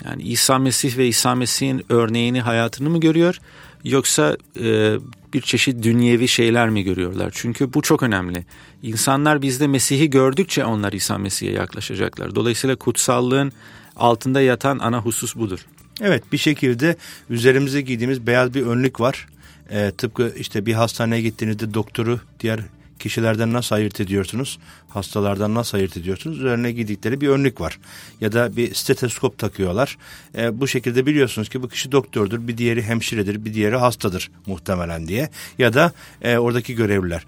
[0.05, 3.39] Yani İsa Mesih ve İsa Mesih'in örneğini hayatını mı görüyor?
[3.85, 4.97] Yoksa e,
[5.35, 7.31] bir çeşit dünyevi şeyler mi görüyorlar?
[7.35, 8.45] Çünkü bu çok önemli.
[8.83, 12.35] İnsanlar bizde Mesih'i gördükçe onlar İsa Mesih'e yaklaşacaklar.
[12.35, 13.53] Dolayısıyla kutsallığın
[13.97, 15.67] altında yatan ana husus budur.
[16.01, 16.97] Evet bir şekilde
[17.31, 19.27] üzerimize giydiğimiz beyaz bir önlük var.
[19.71, 22.61] E, tıpkı işte bir hastaneye gittiğinizde doktoru diğer
[23.05, 24.59] kişilerden nasıl ayırt ediyorsunuz?
[24.89, 26.39] Hastalardan nasıl ayırt ediyorsunuz?
[26.39, 27.79] Üzerine giydikleri bir önlük var.
[28.21, 29.99] Ya da bir steteskop takıyorlar.
[30.39, 35.09] E, bu şekilde biliyorsunuz ki bu kişi doktordur, bir diğeri hemşiredir, bir diğeri hastadır muhtemelen
[35.09, 35.31] diye.
[35.59, 37.27] Ya da e, oradaki görevliler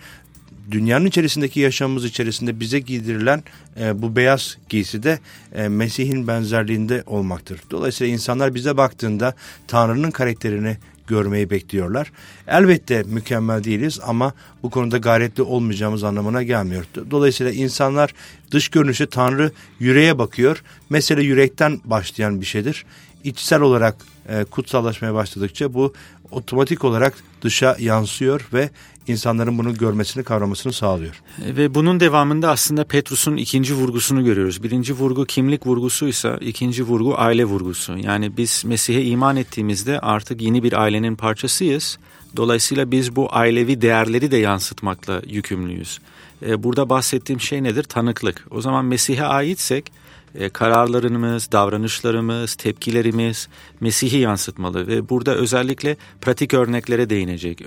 [0.70, 3.42] dünyanın içerisindeki yaşamımız içerisinde bize giydirilen
[3.80, 5.18] e, bu beyaz giysi de
[5.54, 7.60] e, Mesih'in benzerliğinde olmaktır.
[7.70, 9.34] Dolayısıyla insanlar bize baktığında
[9.68, 10.76] Tanrı'nın karakterini
[11.06, 12.12] görmeyi bekliyorlar.
[12.46, 16.84] Elbette mükemmel değiliz ama bu konuda gayretli olmayacağımız anlamına gelmiyor.
[17.10, 18.14] Dolayısıyla insanlar
[18.50, 20.62] dış görünüşe Tanrı yüreğe bakıyor.
[20.90, 22.84] Mesele yürekten başlayan bir şeydir.
[23.24, 23.96] İçsel olarak
[24.28, 25.94] e, kutsallaşmaya başladıkça bu
[26.30, 28.70] otomatik olarak dışa yansıyor ve
[29.08, 31.22] insanların bunu görmesini kavramasını sağlıyor.
[31.38, 34.62] Ve bunun devamında aslında Petrus'un ikinci vurgusunu görüyoruz.
[34.62, 37.98] Birinci vurgu kimlik vurgusuysa ikinci vurgu aile vurgusu.
[37.98, 41.98] Yani biz Mesih'e iman ettiğimizde artık yeni bir ailenin parçasıyız.
[42.36, 45.98] Dolayısıyla biz bu ailevi değerleri de yansıtmakla yükümlüyüz.
[46.46, 47.82] E, burada bahsettiğim şey nedir?
[47.82, 48.46] Tanıklık.
[48.50, 49.92] O zaman Mesih'e aitsek
[50.34, 53.48] e, kararlarımız, davranışlarımız, tepkilerimiz
[53.80, 57.62] Mesih'i yansıtmalı ve burada özellikle pratik örneklere değinecek.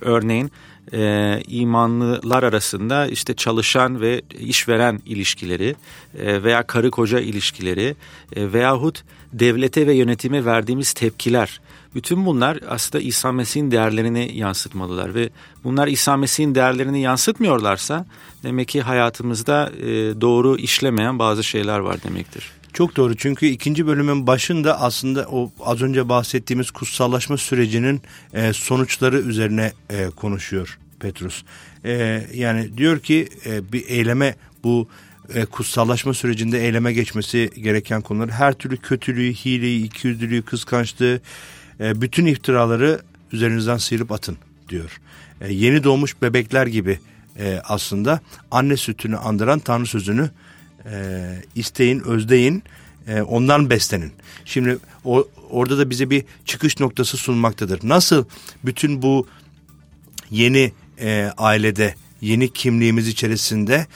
[0.00, 0.50] örneğin
[0.92, 5.76] e, imanlılar arasında işte çalışan ve işveren ilişkileri
[6.18, 7.94] e, veya karı koca ilişkileri
[8.36, 11.60] e, veyahut devlete ve yönetime verdiğimiz tepkiler.
[11.94, 15.30] Bütün bunlar aslında İsa Mesih'in değerlerini yansıtmalılar ve
[15.64, 18.06] bunlar İsa Mesih'in değerlerini yansıtmıyorlarsa
[18.42, 19.86] demek ki hayatımızda e,
[20.20, 22.61] doğru işlemeyen bazı şeyler var demektir.
[22.72, 28.02] Çok doğru çünkü ikinci bölümün başında aslında o az önce bahsettiğimiz kutsallaşma sürecinin
[28.34, 31.42] e, sonuçları üzerine e, konuşuyor Petrus.
[31.84, 34.88] E, yani diyor ki e, bir eyleme bu
[35.34, 41.20] e, kutsallaşma sürecinde eyleme geçmesi gereken konular her türlü kötülüğü, hileyi, ikiyüzlülüğü, kıskançlığı,
[41.80, 43.00] e, bütün iftiraları
[43.32, 44.36] üzerinizden sıyırıp atın
[44.68, 45.00] diyor.
[45.40, 46.98] E, yeni doğmuş bebekler gibi
[47.38, 50.30] e, aslında anne sütünü andıran Tanrı sözünü
[50.90, 51.22] e,
[51.54, 52.62] isteyin, özdeyin,
[53.08, 54.12] e, ondan beslenin.
[54.44, 57.80] Şimdi o, orada da bize bir çıkış noktası sunmaktadır.
[57.82, 58.24] Nasıl
[58.64, 59.26] bütün bu
[60.30, 63.86] yeni e, ailede, yeni kimliğimiz içerisinde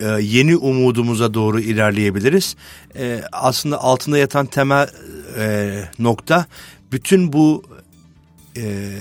[0.00, 2.56] e, yeni umudumuza doğru ilerleyebiliriz.
[2.96, 4.88] E, aslında altında yatan temel
[5.38, 6.46] e, nokta
[6.92, 7.62] bütün bu
[8.56, 8.92] e,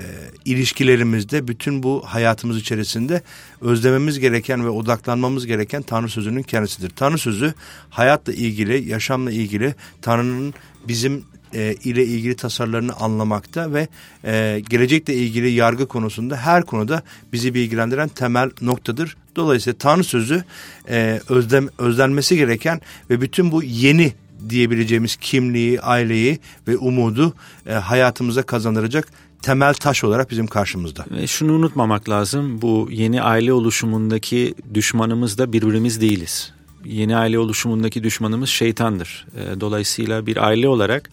[0.45, 3.21] ilişkilerimizde, bütün bu hayatımız içerisinde
[3.61, 6.89] özlememiz gereken ve odaklanmamız gereken Tanrı sözünün kendisidir.
[6.89, 7.53] Tanrı sözü
[7.89, 10.53] hayatla ilgili, yaşamla ilgili Tanrı'nın
[10.87, 13.87] bizim e, ile ilgili tasarlarını anlamakta ve
[14.25, 19.17] e, gelecekle ilgili yargı konusunda her konuda bizi bilgilendiren temel noktadır.
[19.35, 20.43] Dolayısıyla Tanrı sözü
[20.89, 24.13] e, özlem, özlenmesi gereken ve bütün bu yeni
[24.49, 27.33] diyebileceğimiz kimliği, aileyi ve umudu
[27.67, 29.07] e, hayatımıza kazandıracak
[29.41, 31.05] temel taş olarak bizim karşımızda.
[31.11, 32.61] Ve şunu unutmamak lazım.
[32.61, 36.53] Bu yeni aile oluşumundaki düşmanımız da birbirimiz değiliz.
[36.85, 39.27] Yeni aile oluşumundaki düşmanımız şeytandır.
[39.35, 41.09] E, dolayısıyla bir aile olarak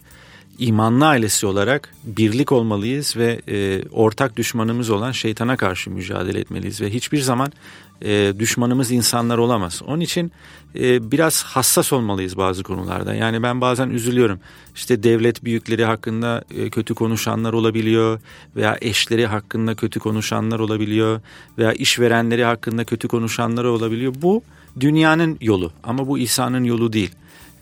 [0.59, 6.89] imanlı ailesi olarak birlik olmalıyız ve e, ortak düşmanımız olan şeytana karşı mücadele etmeliyiz ve
[6.89, 7.51] hiçbir zaman
[8.01, 9.81] e, düşmanımız insanlar olamaz.
[9.87, 10.31] Onun için
[10.75, 13.13] e, biraz hassas olmalıyız bazı konularda.
[13.13, 14.39] Yani ben bazen üzülüyorum.
[14.75, 18.19] İşte devlet büyükleri hakkında e, kötü konuşanlar olabiliyor
[18.55, 21.21] veya eşleri hakkında kötü konuşanlar olabiliyor
[21.57, 24.13] veya işverenleri hakkında kötü konuşanlar olabiliyor.
[24.21, 24.41] Bu
[24.79, 27.11] dünyanın yolu ama bu İsa'nın yolu değil.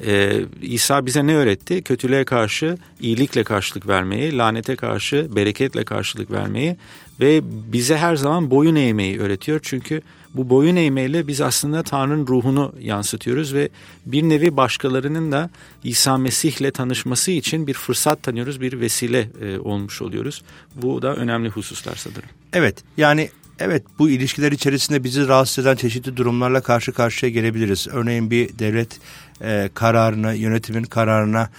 [0.05, 1.81] Ee, İsa bize ne öğretti?
[1.81, 6.77] Kötülüğe karşı iyilikle karşılık vermeyi, lanete karşı bereketle karşılık vermeyi
[7.19, 9.59] ve bize her zaman boyun eğmeyi öğretiyor.
[9.63, 10.01] Çünkü
[10.33, 13.69] bu boyun eğmeyle biz aslında Tanrı'nın ruhunu yansıtıyoruz ve
[14.05, 15.49] bir nevi başkalarının da
[15.83, 20.41] İsa Mesih'le tanışması için bir fırsat tanıyoruz, bir vesile e, olmuş oluyoruz.
[20.75, 22.29] Bu da önemli hususlar sanırım.
[22.53, 27.87] Evet yani Evet bu ilişkiler içerisinde bizi rahatsız eden çeşitli durumlarla karşı karşıya gelebiliriz.
[27.91, 28.99] Örneğin bir devlet
[29.41, 31.49] e, kararına, yönetimin kararına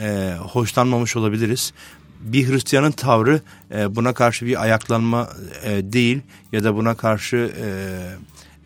[0.00, 1.72] e, hoşlanmamış olabiliriz.
[2.20, 3.40] Bir Hristiyanın tavrı
[3.74, 5.28] e, buna karşı bir ayaklanma
[5.64, 6.20] e, değil
[6.52, 7.66] ya da buna karşı e,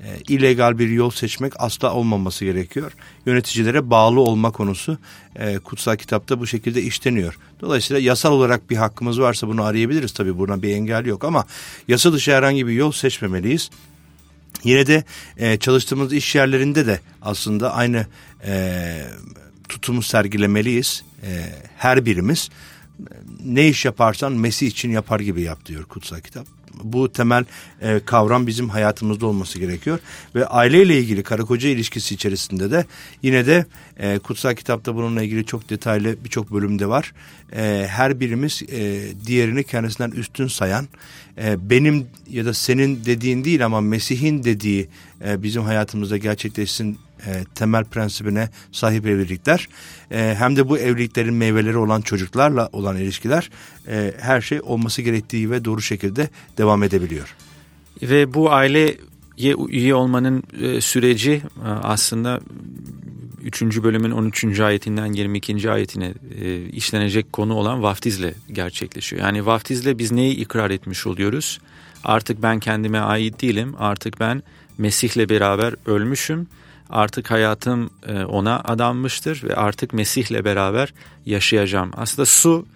[0.02, 2.92] e, illegal bir yol seçmek asla olmaması gerekiyor.
[3.26, 4.98] Yöneticilere bağlı olma konusu
[5.36, 7.38] e, kutsal kitapta bu şekilde işleniyor.
[7.60, 11.46] Dolayısıyla yasal olarak bir hakkımız varsa bunu arayabiliriz tabii buna bir engel yok ama
[11.88, 13.70] yasa dışı herhangi bir yol seçmemeliyiz.
[14.64, 15.04] Yine de
[15.36, 18.06] e, çalıştığımız iş yerlerinde de aslında aynı
[18.46, 19.04] e,
[19.68, 21.04] tutumu sergilemeliyiz.
[21.22, 21.28] E,
[21.76, 22.50] her birimiz
[23.44, 26.61] ne iş yaparsan Mesih için yapar gibi yap diyor kutsal kitap.
[26.82, 27.44] Bu temel
[27.80, 29.98] e, kavram bizim hayatımızda olması gerekiyor.
[30.34, 32.86] Ve aileyle ilgili karı koca ilişkisi içerisinde de
[33.22, 37.12] yine de e, kutsal kitapta bununla ilgili çok detaylı birçok bölümde var.
[37.56, 40.88] E, her birimiz e, diğerini kendisinden üstün sayan
[41.38, 44.88] e, benim ya da senin dediğin değil ama Mesih'in dediği
[45.24, 49.68] e, bizim hayatımızda gerçekleşsin e, temel prensibine sahip evlilikler
[50.10, 53.50] e, hem de bu evliliklerin meyveleri olan çocuklarla olan ilişkiler
[53.88, 57.34] e, her şey olması gerektiği ve doğru şekilde devam edebiliyor.
[58.02, 58.96] Ve bu aileye
[59.68, 60.42] üye olmanın
[60.80, 61.42] süreci
[61.82, 62.40] aslında
[63.42, 63.62] 3.
[63.62, 64.60] bölümün 13.
[64.60, 65.70] ayetinden 22.
[65.70, 66.14] ayetine
[66.72, 69.22] işlenecek konu olan vaftizle gerçekleşiyor.
[69.22, 71.60] Yani vaftizle biz neyi ikrar etmiş oluyoruz?
[72.04, 73.74] Artık ben kendime ait değilim.
[73.78, 74.42] Artık ben
[74.78, 76.46] Mesih'le beraber ölmüşüm.
[76.92, 80.94] Artık hayatım e, ona adanmıştır ve artık Mesih'le beraber
[81.26, 81.90] yaşayacağım.
[81.96, 82.66] Aslında su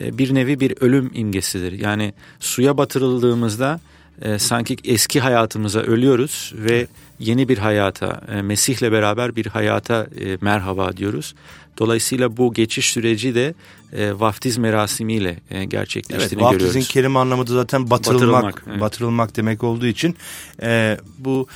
[0.00, 1.72] e, bir nevi bir ölüm imgesidir.
[1.72, 3.80] Yani suya batırıldığımızda
[4.22, 6.86] e, sanki eski hayatımıza ölüyoruz ve
[7.18, 11.34] yeni bir hayata, e, Mesih'le beraber bir hayata e, merhaba diyoruz.
[11.78, 13.54] Dolayısıyla bu geçiş süreci de
[13.92, 16.76] e, vaftiz merasimiyle e, gerçekleştiğini evet, görüyoruz.
[16.76, 18.80] Vaftizin kelime anlamı da zaten batırılmak, batırılmak, evet.
[18.80, 20.16] batırılmak demek olduğu için
[20.62, 21.46] e, bu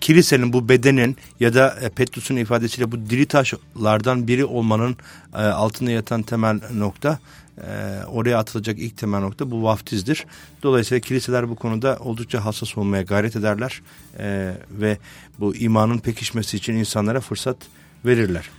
[0.00, 4.96] kilisenin, bu bedenin ya da e, Petrus'un ifadesiyle bu diri taşlardan biri olmanın
[5.34, 7.18] e, altında yatan temel nokta
[7.58, 10.26] e, oraya atılacak ilk temel nokta bu vaftizdir.
[10.62, 13.82] Dolayısıyla kiliseler bu konuda oldukça hassas olmaya gayret ederler
[14.18, 14.98] e, ve
[15.40, 17.56] bu imanın pekişmesi için insanlara fırsat
[18.04, 18.50] verirler.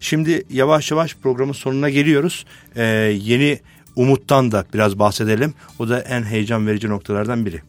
[0.00, 2.46] Şimdi yavaş yavaş programın sonuna geliyoruz.
[2.76, 2.84] E,
[3.22, 3.60] yeni
[3.96, 5.54] umuttan da biraz bahsedelim.
[5.78, 7.62] O da en heyecan verici noktalardan biri.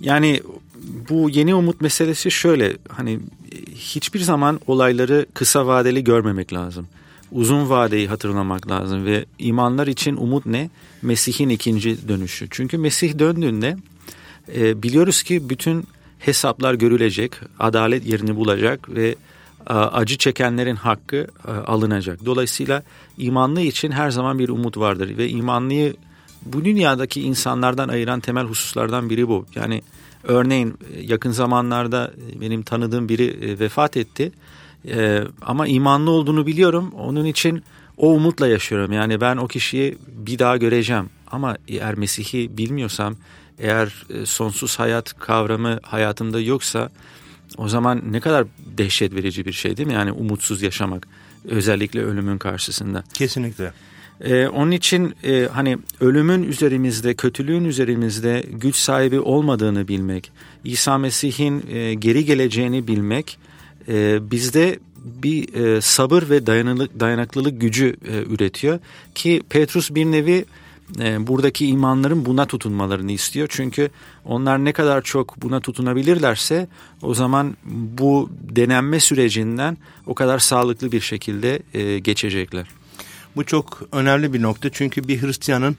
[0.00, 0.42] Yani
[1.08, 3.20] bu yeni umut meselesi şöyle hani
[3.74, 6.88] hiçbir zaman olayları kısa vadeli görmemek lazım
[7.32, 10.70] uzun vadeyi hatırlamak lazım ve imanlar için umut ne?
[11.02, 12.46] Mesih'in ikinci dönüşü.
[12.50, 13.76] Çünkü Mesih döndüğünde
[14.56, 15.84] e, biliyoruz ki bütün
[16.18, 19.14] hesaplar görülecek, adalet yerini bulacak ve
[19.66, 22.26] a, acı çekenlerin hakkı a, alınacak.
[22.26, 22.82] Dolayısıyla
[23.18, 25.94] imanlı için her zaman bir umut vardır ve imanlıyı
[26.46, 29.46] bu dünyadaki insanlardan ayıran temel hususlardan biri bu.
[29.54, 29.82] Yani
[30.24, 34.32] örneğin yakın zamanlarda benim tanıdığım biri e, vefat etti
[34.88, 36.92] ee, ama imanlı olduğunu biliyorum.
[36.98, 37.62] Onun için
[37.96, 38.92] o umutla yaşıyorum.
[38.92, 41.10] Yani ben o kişiyi bir daha göreceğim.
[41.30, 43.16] Ama eğer Mesih'i bilmiyorsam,
[43.58, 46.90] eğer e, sonsuz hayat kavramı hayatımda yoksa
[47.58, 48.46] o zaman ne kadar
[48.78, 49.94] dehşet verici bir şey değil mi?
[49.94, 51.08] Yani umutsuz yaşamak
[51.44, 53.04] özellikle ölümün karşısında.
[53.14, 53.72] Kesinlikle.
[54.20, 60.32] Ee, onun için e, hani ölümün üzerimizde, kötülüğün üzerimizde güç sahibi olmadığını bilmek,
[60.64, 63.38] İsa Mesih'in e, geri geleceğini bilmek
[63.90, 68.78] e, bizde bir e, sabır ve dayanıklılık, dayanıklılık gücü e, üretiyor
[69.14, 70.44] ki Petrus bir nevi
[70.98, 73.46] e, buradaki imanların buna tutunmalarını istiyor.
[73.50, 73.90] Çünkü
[74.24, 76.68] onlar ne kadar çok buna tutunabilirlerse
[77.02, 79.76] o zaman bu denenme sürecinden
[80.06, 82.66] o kadar sağlıklı bir şekilde e, geçecekler.
[83.36, 85.76] Bu çok önemli bir nokta çünkü bir Hristiyanın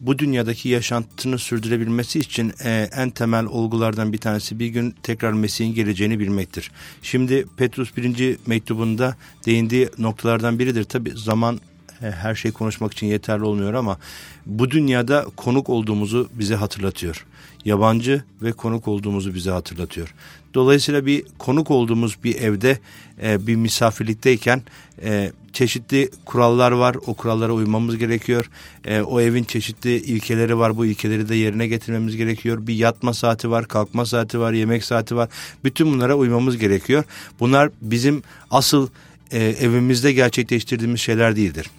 [0.00, 5.74] bu dünyadaki yaşantını sürdürebilmesi için e, en temel olgulardan bir tanesi bir gün tekrar Mesih'in
[5.74, 6.70] geleceğini bilmektir.
[7.02, 10.84] Şimdi Petrus birinci mektubunda değindiği noktalardan biridir.
[10.84, 11.60] Tabi zaman
[12.00, 13.98] her şey konuşmak için yeterli olmuyor ama
[14.46, 17.26] bu dünyada konuk olduğumuzu bize hatırlatıyor.
[17.64, 20.14] Yabancı ve konuk olduğumuzu bize hatırlatıyor.
[20.54, 22.78] Dolayısıyla bir konuk olduğumuz bir evde
[23.22, 24.62] e, bir misafirlikteyken
[25.02, 26.96] e, çeşitli kurallar var.
[27.06, 28.50] O kurallara uymamız gerekiyor.
[28.84, 30.76] E, o evin çeşitli ilkeleri var.
[30.76, 32.66] Bu ilkeleri de yerine getirmemiz gerekiyor.
[32.66, 35.28] Bir yatma saati var, kalkma saati var, yemek saati var.
[35.64, 37.04] Bütün bunlara uymamız gerekiyor.
[37.40, 38.88] Bunlar bizim asıl
[39.30, 41.70] e, evimizde gerçekleştirdiğimiz şeyler değildir.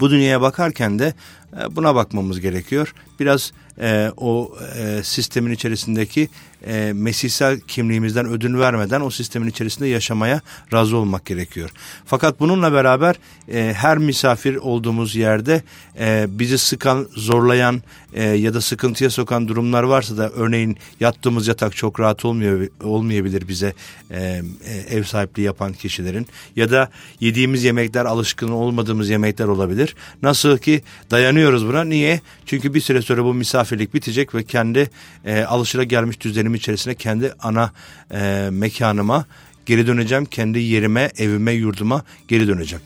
[0.00, 1.14] Bu dünyaya bakarken de
[1.60, 2.94] e, buna bakmamız gerekiyor.
[3.20, 6.28] Biraz e, o e, sistemin içerisindeki
[6.66, 10.40] e, mesihsel kimliğimizden ödün vermeden o sistemin içerisinde yaşamaya
[10.72, 11.70] razı olmak gerekiyor.
[12.06, 13.16] Fakat bununla beraber
[13.52, 15.62] e, her misafir olduğumuz yerde
[16.00, 21.76] e, bizi sıkan, zorlayan e, ya da sıkıntıya sokan durumlar varsa da örneğin yattığımız yatak
[21.76, 23.74] çok rahat olmuyor olmayabilir bize
[24.10, 26.90] e, e, ev sahipliği yapan kişilerin ya da
[27.20, 29.94] yediğimiz yemekler alışkın olmadığımız yemekler olabilir.
[30.22, 31.84] Nasıl ki dayanıyoruz buna.
[31.84, 32.20] Niye?
[32.46, 34.90] Çünkü bir süre sonra bu misafirlik bitecek ve kendi
[35.24, 36.16] e, alışıla gelmiş
[36.48, 37.72] düzenim içerisinde kendi ana
[38.10, 39.26] e, mekanıma
[39.66, 40.24] geri döneceğim.
[40.24, 42.82] Kendi yerime, evime, yurduma geri döneceğim.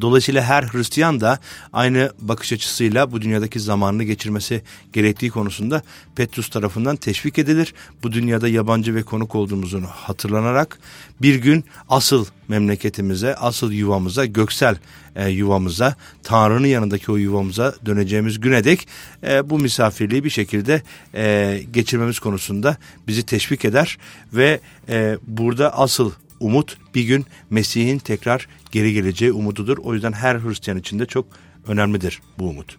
[0.00, 1.38] Dolayısıyla her Hristiyan da
[1.72, 5.82] aynı bakış açısıyla bu dünyadaki zamanını geçirmesi gerektiği konusunda
[6.16, 7.74] Petrus tarafından teşvik edilir.
[8.02, 10.78] Bu dünyada yabancı ve konuk olduğumuzu hatırlanarak
[11.22, 14.76] bir gün asıl memleketimize, asıl yuvamıza, göksel
[15.16, 18.88] e, yuvamıza, Tanrı'nın yanındaki o yuvamıza döneceğimiz güne dek
[19.26, 20.82] e, bu misafirliği bir şekilde
[21.14, 22.76] e, geçirmemiz konusunda
[23.08, 23.98] bizi teşvik eder
[24.32, 29.78] ve e, burada asıl umut bir gün Mesih'in tekrar geri geleceği umududur.
[29.78, 31.26] O yüzden her Hristiyan için de çok
[31.66, 32.76] önemlidir bu umut.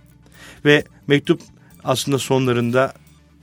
[0.66, 1.42] Ve mektup
[1.84, 2.94] aslında sonlarında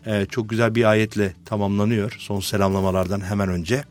[0.06, 2.16] e, çok güzel bir ayetle tamamlanıyor.
[2.18, 3.84] Son selamlamalardan hemen önce.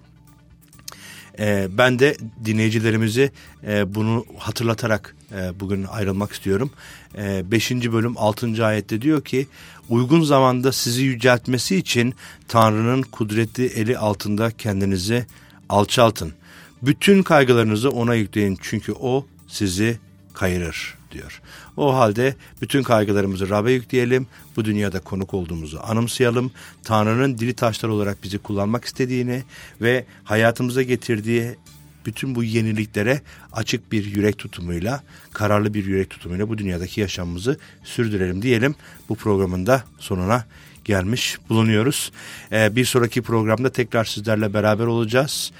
[1.39, 3.31] E, ben de dinleyicilerimizi
[3.67, 6.71] e, bunu hatırlatarak e, bugün ayrılmak istiyorum.
[7.17, 7.71] 5.
[7.71, 8.65] E, bölüm 6.
[8.65, 9.47] ayette diyor ki
[9.89, 12.13] uygun zamanda sizi yüceltmesi için
[12.47, 15.25] Tanrı'nın kudretli eli altında kendinizi
[15.71, 16.33] alçaltın.
[16.81, 19.99] Bütün kaygılarınızı ona yükleyin çünkü o sizi
[20.33, 21.41] kayırır diyor.
[21.77, 24.27] O halde bütün kaygılarımızı Rab'be yükleyelim.
[24.55, 26.51] Bu dünyada konuk olduğumuzu anımsayalım.
[26.83, 29.43] Tanrı'nın dili taşlar olarak bizi kullanmak istediğini
[29.81, 31.55] ve hayatımıza getirdiği
[32.05, 33.21] bütün bu yeniliklere
[33.53, 35.03] açık bir yürek tutumuyla,
[35.33, 38.75] kararlı bir yürek tutumuyla bu dünyadaki yaşamımızı sürdürelim diyelim.
[39.09, 40.45] Bu programın da sonuna
[40.85, 42.11] gelmiş bulunuyoruz.
[42.51, 45.51] Ee, bir sonraki programda tekrar sizlerle beraber olacağız.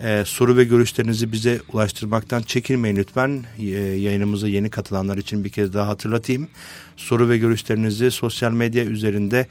[0.00, 3.44] Ee, soru ve görüşlerinizi bize ulaştırmaktan çekinmeyin lütfen.
[3.58, 6.48] Ee, yayınımıza yeni katılanlar için bir kez daha hatırlatayım.
[6.96, 9.46] Soru ve görüşlerinizi sosyal medya üzerinde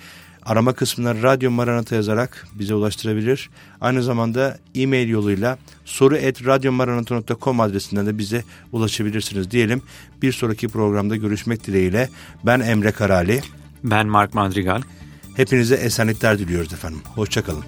[0.45, 3.49] arama kısmına Radyo Maranata yazarak bize ulaştırabilir.
[3.81, 6.45] Aynı zamanda e-mail yoluyla soru et
[7.59, 9.81] adresinden de bize ulaşabilirsiniz diyelim.
[10.21, 12.09] Bir sonraki programda görüşmek dileğiyle
[12.43, 13.41] ben Emre Karali.
[13.83, 14.81] Ben Mark Madrigal.
[15.35, 17.01] Hepinize esenlikler diliyoruz efendim.
[17.15, 17.63] Hoşçakalın.